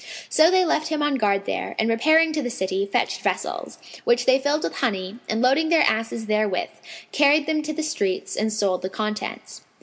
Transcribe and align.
So 0.29 0.49
they 0.49 0.65
left 0.65 0.87
him 0.87 1.03
on 1.03 1.13
guard 1.13 1.45
there 1.45 1.75
and, 1.77 1.87
repairing 1.87 2.33
to 2.33 2.41
the 2.41 2.49
city, 2.49 2.87
fetched 2.91 3.21
vessels, 3.21 3.77
which 4.03 4.25
they 4.25 4.39
filled 4.39 4.63
with 4.63 4.77
honey 4.77 5.19
and 5.29 5.43
loading 5.43 5.69
their 5.69 5.83
asses 5.83 6.25
therewith, 6.25 6.69
carried 7.11 7.45
them 7.45 7.61
to 7.61 7.71
the 7.71 7.83
streets 7.83 8.35
and 8.35 8.51
sold 8.51 8.81
the 8.81 8.89
contents. 8.89 9.61